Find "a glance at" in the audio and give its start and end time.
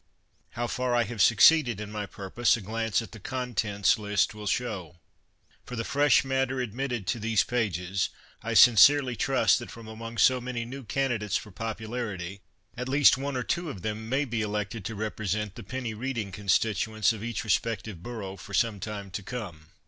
2.57-3.11